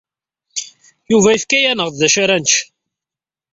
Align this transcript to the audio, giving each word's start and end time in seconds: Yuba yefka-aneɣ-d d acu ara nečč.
Yuba 1.11 1.29
yefka-aneɣ-d 1.33 1.95
d 1.99 2.01
acu 2.07 2.19
ara 2.23 2.37
nečč. 2.41 2.53